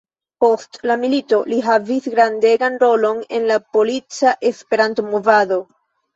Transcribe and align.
Post 0.43 0.77
la 0.91 0.95
milito 1.01 1.37
li 1.53 1.59
havis 1.67 2.07
gravegan 2.13 2.79
rolon 2.85 3.21
en 3.41 3.47
la 3.53 3.59
polica 3.79 4.35
Esperanto-movado. 4.53 5.63